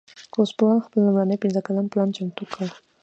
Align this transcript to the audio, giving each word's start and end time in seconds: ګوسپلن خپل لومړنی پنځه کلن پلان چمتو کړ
ګوسپلن 0.33 0.79
خپل 0.85 0.99
لومړنی 1.05 1.37
پنځه 1.43 1.59
کلن 1.67 1.85
پلان 1.91 2.09
چمتو 2.15 2.43
کړ 2.53 2.67